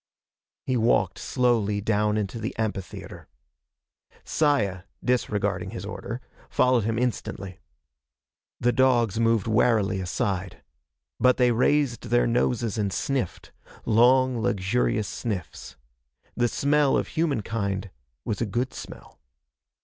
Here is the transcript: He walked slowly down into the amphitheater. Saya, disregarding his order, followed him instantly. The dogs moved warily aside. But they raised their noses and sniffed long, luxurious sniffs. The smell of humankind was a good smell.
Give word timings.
He 0.65 0.75
walked 0.77 1.19
slowly 1.19 1.79
down 1.79 2.17
into 2.17 2.39
the 2.39 2.57
amphitheater. 2.57 3.27
Saya, 4.23 4.81
disregarding 5.03 5.69
his 5.69 5.85
order, 5.85 6.21
followed 6.49 6.85
him 6.85 6.97
instantly. 6.97 7.59
The 8.59 8.71
dogs 8.71 9.19
moved 9.19 9.45
warily 9.45 9.99
aside. 10.01 10.63
But 11.19 11.37
they 11.37 11.51
raised 11.51 12.05
their 12.09 12.25
noses 12.25 12.79
and 12.79 12.91
sniffed 12.91 13.51
long, 13.85 14.41
luxurious 14.41 15.07
sniffs. 15.07 15.75
The 16.35 16.47
smell 16.47 16.97
of 16.97 17.09
humankind 17.09 17.91
was 18.25 18.41
a 18.41 18.47
good 18.47 18.73
smell. 18.73 19.19